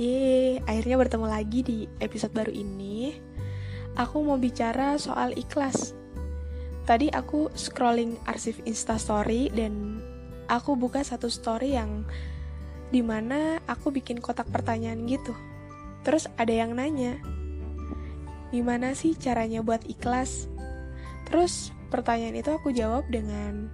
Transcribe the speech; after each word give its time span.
Yeay, 0.00 0.64
akhirnya 0.64 0.96
bertemu 0.96 1.26
lagi 1.28 1.60
di 1.60 1.78
episode 2.00 2.32
baru 2.32 2.48
ini. 2.48 3.12
Aku 3.92 4.24
mau 4.24 4.40
bicara 4.40 4.96
soal 4.96 5.36
ikhlas. 5.36 5.92
Tadi 6.88 7.12
aku 7.12 7.52
scrolling 7.52 8.16
arsip 8.24 8.56
Instastory 8.64 9.52
dan 9.52 10.00
aku 10.48 10.80
buka 10.80 11.04
satu 11.04 11.28
story 11.28 11.76
yang 11.76 12.08
di 12.88 13.04
mana 13.04 13.60
aku 13.68 13.92
bikin 13.92 14.16
kotak 14.24 14.48
pertanyaan 14.48 15.04
gitu. 15.04 15.36
Terus 16.08 16.24
ada 16.40 16.56
yang 16.56 16.72
nanya, 16.72 17.20
gimana 18.48 18.96
sih 18.96 19.12
caranya 19.12 19.60
buat 19.60 19.84
ikhlas? 19.84 20.48
Terus 21.28 21.68
pertanyaan 21.92 22.40
itu 22.40 22.48
aku 22.48 22.72
jawab 22.72 23.04
dengan 23.12 23.68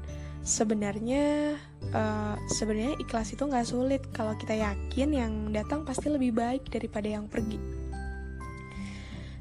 sebenarnya 0.49 1.61
uh, 1.93 2.37
sebenarnya 2.49 2.97
ikhlas 2.97 3.37
itu 3.37 3.45
nggak 3.45 3.69
sulit 3.69 4.03
kalau 4.17 4.33
kita 4.41 4.57
yakin 4.57 5.09
yang 5.13 5.33
datang 5.53 5.85
pasti 5.85 6.09
lebih 6.09 6.33
baik 6.33 6.73
daripada 6.73 7.05
yang 7.05 7.29
pergi. 7.29 7.61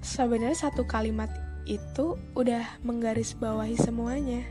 Sebenarnya 0.03 0.67
satu 0.67 0.83
kalimat 0.83 1.31
itu 1.63 2.19
udah 2.35 2.83
menggarisbawahi 2.83 3.79
semuanya. 3.79 4.43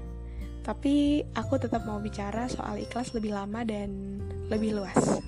Tapi 0.65 1.23
aku 1.37 1.60
tetap 1.60 1.84
mau 1.87 2.01
bicara 2.01 2.48
soal 2.48 2.80
ikhlas 2.80 3.12
lebih 3.12 3.37
lama 3.37 3.62
dan 3.62 4.18
lebih 4.48 4.80
luas. 4.80 5.20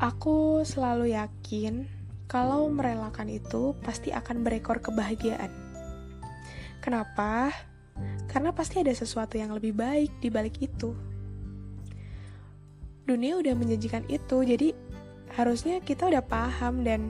Aku 0.00 0.64
selalu 0.64 1.14
yakin 1.14 1.86
kalau 2.26 2.66
merelakan 2.72 3.30
itu 3.30 3.76
pasti 3.84 4.10
akan 4.10 4.42
berekor 4.42 4.82
kebahagiaan. 4.82 5.50
Kenapa? 6.82 7.54
Karena 8.28 8.52
pasti 8.52 8.84
ada 8.84 8.92
sesuatu 8.92 9.40
yang 9.40 9.56
lebih 9.56 9.72
baik 9.72 10.20
di 10.20 10.28
balik 10.28 10.60
itu. 10.60 10.92
Dunia 13.08 13.40
udah 13.40 13.56
menjanjikan 13.56 14.04
itu, 14.12 14.44
jadi 14.44 14.76
harusnya 15.32 15.80
kita 15.80 16.12
udah 16.12 16.20
paham 16.20 16.84
dan 16.84 17.08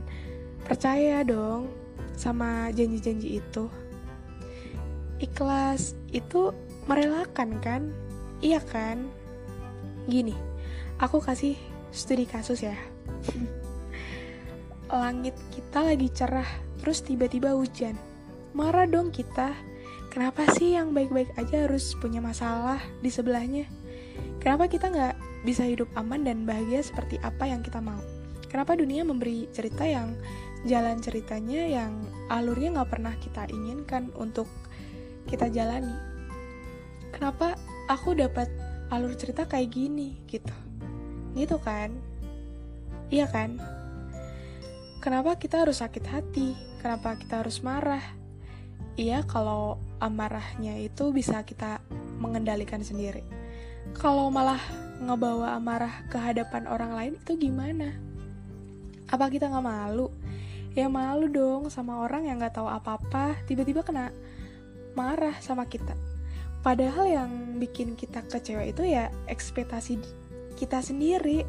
percaya 0.63 1.27
dong 1.27 1.67
sama 2.15 2.71
janji-janji 2.71 3.43
itu. 3.43 3.67
Ikhlas 5.19 5.99
itu 6.15 6.55
merelakan 6.87 7.59
kan? 7.59 7.83
Iya 8.39 8.63
kan? 8.63 9.11
Gini, 10.07 10.39
aku 11.03 11.19
kasih 11.19 11.59
studi 11.91 12.31
kasus 12.31 12.63
ya. 12.63 12.79
Langit 15.03 15.35
kita 15.51 15.83
lagi 15.83 16.09
cerah, 16.15 16.47
terus 16.79 17.03
tiba-tiba 17.03 17.59
hujan. 17.59 17.99
Marah 18.55 18.87
dong 18.87 19.11
kita 19.11 19.53
Kenapa 20.09 20.49
sih 20.57 20.73
yang 20.73 20.97
baik-baik 20.97 21.37
aja 21.37 21.69
harus 21.69 21.93
punya 22.01 22.25
masalah 22.25 22.81
di 23.05 23.13
sebelahnya? 23.13 23.69
Kenapa 24.41 24.65
kita 24.65 24.89
nggak 24.89 25.45
bisa 25.45 25.69
hidup 25.69 25.87
aman 25.95 26.25
dan 26.25 26.49
bahagia 26.49 26.81
seperti 26.81 27.21
apa 27.21 27.45
yang 27.45 27.61
kita 27.61 27.79
mau? 27.79 28.01
Kenapa 28.49 28.73
dunia 28.73 29.05
memberi 29.05 29.45
cerita 29.53 29.85
yang 29.85 30.17
jalan 30.65 30.99
ceritanya 31.05 31.69
yang 31.69 31.93
alurnya 32.33 32.81
nggak 32.81 32.91
pernah 32.91 33.15
kita 33.21 33.45
inginkan 33.53 34.09
untuk 34.17 34.49
kita 35.29 35.53
jalani? 35.53 35.93
Kenapa 37.13 37.61
aku 37.93 38.17
dapat 38.17 38.49
alur 38.89 39.13
cerita 39.13 39.45
kayak 39.45 39.69
gini 39.69 40.17
gitu? 40.25 40.57
Gitu 41.37 41.61
kan? 41.61 41.93
Iya 43.13 43.29
kan? 43.29 43.61
Kenapa 45.05 45.37
kita 45.37 45.69
harus 45.69 45.85
sakit 45.85 46.05
hati? 46.09 46.57
Kenapa 46.81 47.21
kita 47.21 47.45
harus 47.45 47.61
marah? 47.61 48.03
Iya, 48.99 49.23
kalau 49.31 49.79
amarahnya 49.99 50.79
itu 50.79 51.11
bisa 51.11 51.43
kita 51.43 51.83
mengendalikan 52.19 52.83
sendiri. 52.83 53.23
Kalau 53.95 54.31
malah 54.31 54.61
ngebawa 54.99 55.55
amarah 55.55 56.07
ke 56.11 56.19
hadapan 56.19 56.67
orang 56.67 56.93
lain 56.95 57.13
itu 57.19 57.39
gimana? 57.39 57.95
Apa 59.09 59.31
kita 59.31 59.49
nggak 59.49 59.67
malu? 59.67 60.11
Ya 60.75 60.87
malu 60.87 61.27
dong 61.31 61.71
sama 61.73 62.03
orang 62.03 62.29
yang 62.29 62.39
nggak 62.39 62.55
tahu 62.59 62.69
apa-apa, 62.71 63.35
tiba-tiba 63.49 63.83
kena 63.83 64.15
marah 64.95 65.35
sama 65.43 65.67
kita. 65.67 65.95
Padahal 66.63 67.07
yang 67.07 67.31
bikin 67.63 67.95
kita 67.95 68.23
kecewa 68.27 68.67
itu 68.67 68.83
ya 68.83 69.11
ekspektasi 69.31 69.99
kita 70.59 70.83
sendiri 70.83 71.47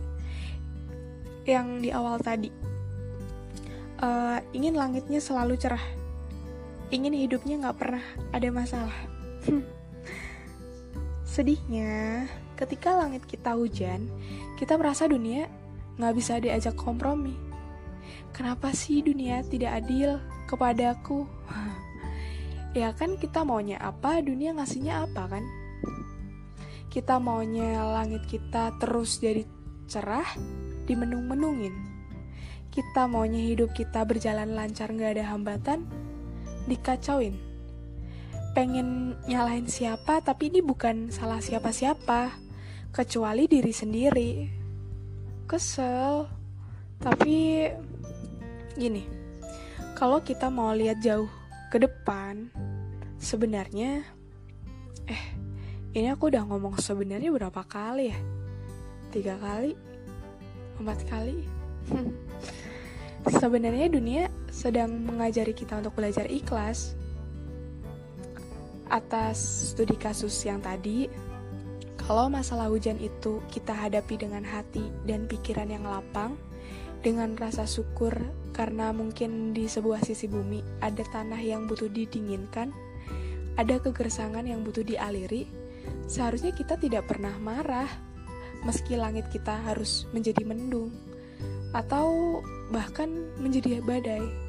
yang 1.49 1.81
di 1.81 1.89
awal 1.89 2.21
tadi. 2.21 2.53
Uh, 3.99 4.39
ingin 4.55 4.79
langitnya 4.79 5.19
selalu 5.19 5.59
cerah, 5.59 5.81
ingin 6.89 7.13
hidupnya 7.13 7.61
nggak 7.61 7.77
pernah 7.77 8.05
ada 8.33 8.49
masalah. 8.49 8.97
Sedihnya, 11.29 12.25
ketika 12.57 12.97
langit 12.97 13.23
kita 13.29 13.53
hujan, 13.53 14.09
kita 14.57 14.75
merasa 14.75 15.05
dunia 15.05 15.45
nggak 16.01 16.13
bisa 16.17 16.41
diajak 16.41 16.73
kompromi. 16.73 17.37
Kenapa 18.33 18.73
sih 18.73 19.05
dunia 19.05 19.45
tidak 19.45 19.85
adil 19.85 20.17
kepadaku? 20.49 21.29
ya 22.79 22.93
kan 22.97 23.15
kita 23.21 23.45
maunya 23.45 23.77
apa, 23.77 24.25
dunia 24.25 24.57
ngasihnya 24.57 25.05
apa 25.05 25.37
kan? 25.37 25.43
Kita 26.89 27.21
maunya 27.21 27.85
langit 27.85 28.25
kita 28.25 28.73
terus 28.81 29.21
jadi 29.21 29.45
cerah, 29.85 30.25
dimenung-menungin. 30.89 31.73
Kita 32.73 33.05
maunya 33.05 33.45
hidup 33.45 33.77
kita 33.77 34.01
berjalan 34.05 34.57
lancar 34.57 34.89
nggak 34.89 35.21
ada 35.21 35.25
hambatan, 35.29 35.85
dikacauin. 36.69 37.35
Pengen 38.53 39.17
nyalahin 39.25 39.65
siapa 39.65 40.21
tapi 40.21 40.53
ini 40.53 40.61
bukan 40.61 41.09
salah 41.09 41.41
siapa-siapa. 41.41 42.37
Kecuali 42.93 43.49
diri 43.49 43.73
sendiri. 43.73 44.31
Kesel. 45.49 46.29
Tapi 47.01 47.65
gini. 48.77 49.03
Kalau 49.97 50.21
kita 50.21 50.47
mau 50.47 50.71
lihat 50.71 51.01
jauh 51.01 51.27
ke 51.69 51.81
depan 51.81 52.49
sebenarnya 53.19 54.01
eh 55.05 55.23
ini 55.89 56.07
aku 56.09 56.29
udah 56.29 56.45
ngomong 56.45 56.77
sebenarnya 56.77 57.33
berapa 57.33 57.61
kali 57.65 58.13
ya? 58.13 58.19
Tiga 59.09 59.35
kali? 59.41 59.73
Empat 60.77 61.01
kali? 61.09 61.43
Sebenarnya 63.41 63.89
dunia 63.89 64.28
sedang 64.59 64.91
mengajari 64.91 65.55
kita 65.55 65.79
untuk 65.79 65.95
belajar 65.95 66.27
ikhlas. 66.27 66.99
Atas 68.91 69.71
studi 69.71 69.95
kasus 69.95 70.35
yang 70.43 70.59
tadi, 70.59 71.07
kalau 71.95 72.27
masalah 72.27 72.67
hujan 72.67 72.99
itu 72.99 73.39
kita 73.47 73.71
hadapi 73.71 74.19
dengan 74.19 74.43
hati 74.43 74.83
dan 75.07 75.31
pikiran 75.31 75.71
yang 75.71 75.87
lapang, 75.87 76.35
dengan 76.99 77.39
rasa 77.39 77.63
syukur 77.63 78.11
karena 78.51 78.91
mungkin 78.91 79.55
di 79.55 79.71
sebuah 79.71 80.03
sisi 80.03 80.27
bumi 80.27 80.59
ada 80.83 81.07
tanah 81.07 81.39
yang 81.39 81.63
butuh 81.63 81.87
didinginkan, 81.87 82.75
ada 83.55 83.79
kegersangan 83.79 84.43
yang 84.43 84.67
butuh 84.67 84.83
dialiri, 84.83 85.47
seharusnya 86.11 86.51
kita 86.51 86.75
tidak 86.75 87.07
pernah 87.07 87.31
marah 87.39 87.87
meski 88.67 88.99
langit 88.99 89.31
kita 89.31 89.55
harus 89.71 90.03
menjadi 90.11 90.43
mendung 90.43 90.91
atau 91.71 92.41
bahkan 92.73 93.07
menjadi 93.39 93.79
badai. 93.85 94.48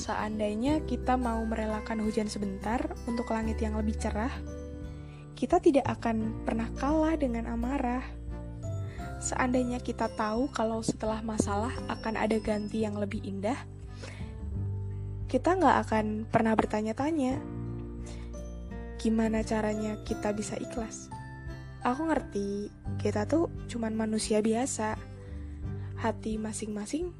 Seandainya 0.00 0.80
kita 0.88 1.20
mau 1.20 1.44
merelakan 1.44 2.00
hujan 2.00 2.24
sebentar 2.24 2.80
untuk 3.04 3.28
langit 3.36 3.60
yang 3.60 3.76
lebih 3.76 4.00
cerah, 4.00 4.32
kita 5.36 5.60
tidak 5.60 5.84
akan 6.00 6.40
pernah 6.40 6.72
kalah 6.80 7.20
dengan 7.20 7.44
amarah. 7.52 8.00
Seandainya 9.20 9.76
kita 9.76 10.08
tahu 10.08 10.48
kalau 10.56 10.80
setelah 10.80 11.20
masalah 11.20 11.76
akan 11.92 12.16
ada 12.16 12.40
ganti 12.40 12.80
yang 12.80 12.96
lebih 12.96 13.20
indah, 13.28 13.60
kita 15.28 15.60
nggak 15.60 15.76
akan 15.84 16.24
pernah 16.32 16.56
bertanya-tanya 16.56 17.36
gimana 18.96 19.44
caranya 19.44 20.00
kita 20.08 20.32
bisa 20.32 20.56
ikhlas. 20.56 21.12
Aku 21.84 22.08
ngerti, 22.08 22.72
kita 23.04 23.28
tuh 23.28 23.52
cuman 23.68 23.92
manusia 23.92 24.40
biasa 24.40 24.96
hati 26.00 26.40
masing-masing 26.40 27.19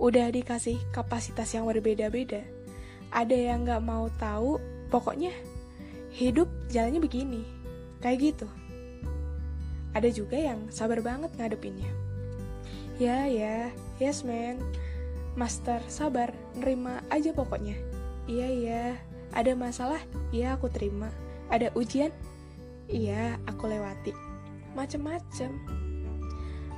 udah 0.00 0.32
dikasih 0.32 0.80
kapasitas 0.96 1.52
yang 1.52 1.68
berbeda-beda. 1.68 2.40
Ada 3.12 3.36
yang 3.36 3.68
gak 3.68 3.84
mau 3.84 4.08
tahu, 4.16 4.56
pokoknya 4.88 5.30
hidup 6.16 6.48
jalannya 6.72 7.04
begini, 7.04 7.44
kayak 8.00 8.32
gitu. 8.32 8.48
Ada 9.92 10.08
juga 10.08 10.40
yang 10.40 10.72
sabar 10.72 11.04
banget 11.04 11.30
ngadepinnya. 11.36 11.92
Ya, 12.96 13.28
ya, 13.28 13.68
yes 14.00 14.24
man, 14.24 14.56
master 15.36 15.84
sabar, 15.86 16.32
nerima 16.56 17.04
aja 17.12 17.36
pokoknya. 17.36 17.76
Iya, 18.24 18.46
iya, 18.48 18.84
ada 19.36 19.52
masalah, 19.52 20.00
iya 20.32 20.56
aku 20.56 20.72
terima. 20.72 21.12
Ada 21.52 21.74
ujian, 21.76 22.14
iya 22.88 23.36
aku 23.44 23.68
lewati. 23.68 24.14
Macem-macem. 24.72 25.50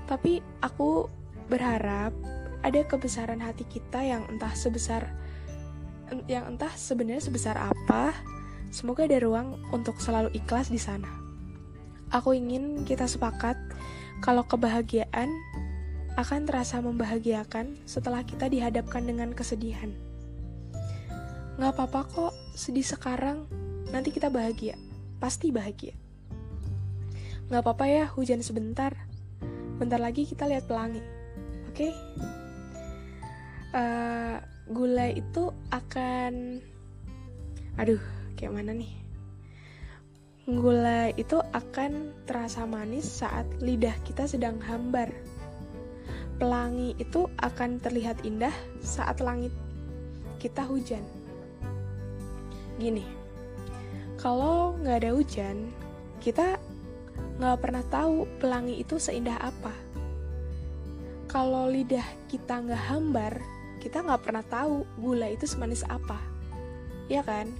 Tapi 0.08 0.40
aku 0.64 1.06
berharap 1.52 2.16
ada 2.62 2.80
kebesaran 2.86 3.42
hati 3.42 3.66
kita 3.66 4.02
yang 4.02 4.26
entah 4.30 4.54
sebesar 4.54 5.10
yang 6.30 6.56
entah 6.56 6.72
sebenarnya 6.74 7.24
sebesar 7.24 7.56
apa. 7.58 8.14
Semoga 8.72 9.04
ada 9.04 9.20
ruang 9.20 9.60
untuk 9.68 10.00
selalu 10.00 10.32
ikhlas 10.32 10.72
di 10.72 10.80
sana. 10.80 11.08
Aku 12.08 12.32
ingin 12.32 12.84
kita 12.88 13.04
sepakat 13.04 13.56
kalau 14.24 14.44
kebahagiaan 14.48 15.28
akan 16.16 16.44
terasa 16.44 16.80
membahagiakan 16.80 17.76
setelah 17.88 18.20
kita 18.24 18.48
dihadapkan 18.48 19.04
dengan 19.04 19.32
kesedihan. 19.32 19.92
Gak 21.56 21.72
apa-apa 21.76 22.00
kok 22.08 22.32
sedih 22.56 22.84
sekarang, 22.84 23.48
nanti 23.92 24.12
kita 24.12 24.28
bahagia, 24.28 24.76
pasti 25.20 25.52
bahagia. 25.52 25.96
Gak 27.48 27.60
apa-apa 27.64 27.84
ya 27.88 28.04
hujan 28.08 28.40
sebentar, 28.44 28.92
bentar 29.76 30.00
lagi 30.00 30.24
kita 30.28 30.48
lihat 30.48 30.68
pelangi, 30.68 31.00
oke? 31.68 31.76
Okay? 31.76 31.92
Uh, 33.72 33.80
eh, 33.80 34.36
gula 34.68 35.08
itu 35.08 35.48
akan, 35.72 36.60
aduh, 37.80 38.00
kayak 38.36 38.52
mana 38.52 38.76
nih? 38.76 38.92
Gula 40.44 41.14
itu 41.14 41.38
akan 41.40 42.12
terasa 42.26 42.68
manis 42.68 43.06
saat 43.06 43.46
lidah 43.62 43.94
kita 44.04 44.28
sedang 44.28 44.60
hambar. 44.60 45.08
Pelangi 46.36 46.98
itu 46.98 47.30
akan 47.38 47.78
terlihat 47.78 48.26
indah 48.26 48.52
saat 48.82 49.22
langit 49.22 49.54
kita 50.42 50.66
hujan. 50.66 51.06
Gini, 52.76 53.06
kalau 54.18 54.74
nggak 54.82 55.06
ada 55.06 55.10
hujan, 55.14 55.70
kita 56.18 56.58
nggak 57.38 57.58
pernah 57.62 57.84
tahu 57.86 58.26
pelangi 58.42 58.82
itu 58.82 58.98
seindah 58.98 59.38
apa. 59.38 59.74
Kalau 61.30 61.70
lidah 61.70 62.04
kita 62.26 62.66
nggak 62.66 62.84
hambar, 62.90 63.38
kita 63.82 64.06
nggak 64.06 64.22
pernah 64.22 64.46
tahu 64.46 64.86
gula 65.02 65.26
itu 65.26 65.50
semanis 65.50 65.82
apa. 65.90 66.22
Ya 67.10 67.26
kan? 67.26 67.50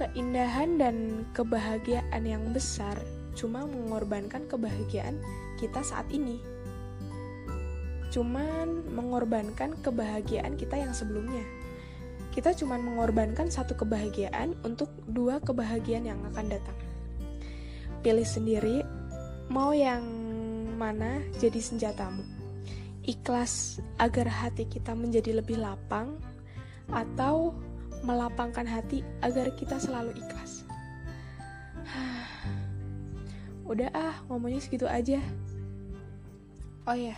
keindahan 0.00 0.80
dan 0.80 1.28
kebahagiaan 1.36 2.24
yang 2.24 2.40
besar 2.56 2.96
cuma 3.36 3.68
mengorbankan 3.68 4.48
kebahagiaan 4.48 5.20
kita 5.60 5.84
saat 5.84 6.08
ini. 6.08 6.40
Cuman 8.08 8.80
mengorbankan 8.96 9.76
kebahagiaan 9.84 10.56
kita 10.56 10.80
yang 10.80 10.96
sebelumnya. 10.96 11.44
Kita 12.32 12.56
cuma 12.56 12.80
mengorbankan 12.80 13.52
satu 13.52 13.76
kebahagiaan 13.76 14.56
untuk 14.64 14.88
dua 15.04 15.36
kebahagiaan 15.44 16.08
yang 16.08 16.20
akan 16.32 16.48
datang. 16.48 16.78
Pilih 18.00 18.24
sendiri 18.24 18.80
mau 19.52 19.76
yang 19.76 20.00
mana 20.80 21.20
jadi 21.36 21.60
senjatamu. 21.60 22.39
Ikhlas 23.04 23.80
agar 23.96 24.28
hati 24.28 24.68
kita 24.68 24.92
menjadi 24.92 25.40
lebih 25.40 25.56
lapang 25.60 26.20
atau 26.92 27.56
melapangkan 28.04 28.64
hati 28.64 29.04
agar 29.24 29.52
kita 29.56 29.76
selalu 29.80 30.16
ikhlas. 30.16 30.64
Udah 33.70 33.88
ah, 33.92 34.16
ngomongnya 34.28 34.60
segitu 34.60 34.84
aja. 34.88 35.20
Oh 36.88 36.96
ya, 36.96 37.14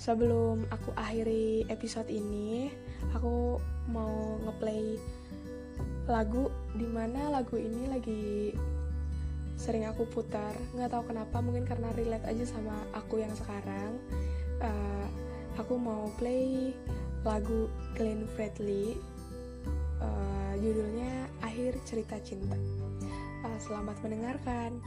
sebelum 0.00 0.66
aku 0.72 0.90
akhiri 0.96 1.68
episode 1.68 2.08
ini, 2.08 2.72
aku 3.12 3.60
mau 3.92 4.40
ngeplay 4.48 4.96
lagu 6.04 6.52
di 6.76 6.84
mana 6.84 7.32
lagu 7.32 7.56
ini 7.56 7.88
lagi 7.88 8.52
sering 9.56 9.88
aku 9.88 10.04
putar 10.10 10.52
nggak 10.76 10.92
tahu 10.92 11.14
kenapa 11.14 11.40
mungkin 11.40 11.64
karena 11.64 11.88
relate 11.96 12.26
aja 12.28 12.44
sama 12.44 12.74
aku 12.92 13.22
yang 13.22 13.32
sekarang 13.32 13.96
uh, 14.64 15.06
aku 15.60 15.76
mau 15.76 16.08
play 16.16 16.72
lagu 17.24 17.68
Glenn 17.96 18.24
Fredly 18.36 18.96
uh, 20.00 20.52
judulnya 20.58 21.28
Akhir 21.44 21.76
Cerita 21.84 22.16
Cinta. 22.24 22.56
Uh, 23.44 23.58
selamat 23.60 23.96
mendengarkan. 24.00 24.80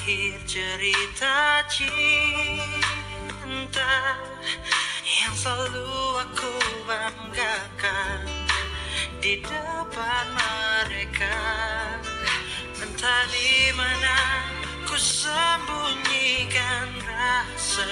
Akhir 0.00 0.44
cerita 0.44 1.64
cinta 1.70 2.04
yang 5.04 5.32
selalu 5.32 6.20
aku 6.20 6.52
banggakan 6.84 8.28
di 9.24 9.40
depan 9.40 10.26
mereka? 10.36 11.40
Entah 12.76 13.24
di 13.32 13.72
mana 13.72 14.18
ku 14.84 14.96
sembunyikan 15.00 16.90
rasa 17.06 17.88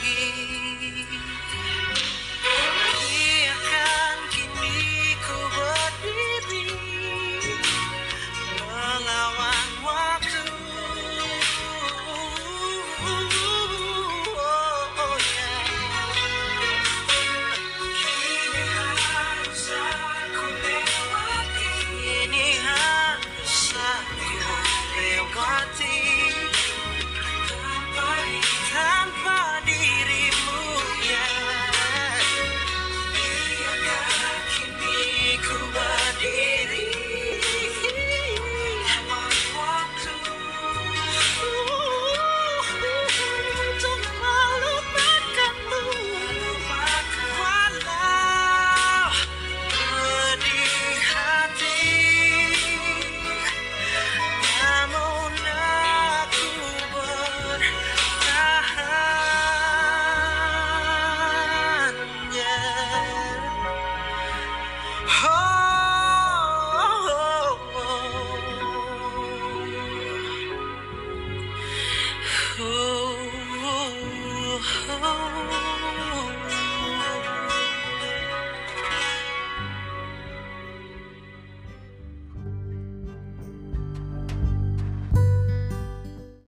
You. 0.00 0.47